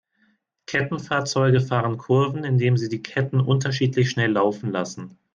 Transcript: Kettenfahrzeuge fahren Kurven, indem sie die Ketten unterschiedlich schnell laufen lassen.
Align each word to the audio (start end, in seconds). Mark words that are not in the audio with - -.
Kettenfahrzeuge 0.65 1.61
fahren 1.61 1.99
Kurven, 1.99 2.43
indem 2.43 2.75
sie 2.75 2.89
die 2.89 3.03
Ketten 3.03 3.39
unterschiedlich 3.39 4.09
schnell 4.09 4.31
laufen 4.31 4.71
lassen. 4.71 5.15